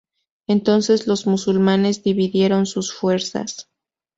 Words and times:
Entonces 0.47 1.05
los 1.05 1.27
musulmanes 1.27 2.01
dividieron 2.01 2.65
sus 2.65 2.91
fuerzas. 2.91 3.69